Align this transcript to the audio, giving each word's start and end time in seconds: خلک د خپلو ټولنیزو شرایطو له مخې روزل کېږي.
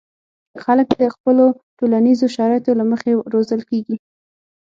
خلک 0.63 0.87
د 1.01 1.03
خپلو 1.15 1.45
ټولنیزو 1.79 2.25
شرایطو 2.35 2.71
له 2.79 2.85
مخې 2.91 3.11
روزل 3.33 3.61
کېږي. 3.69 3.97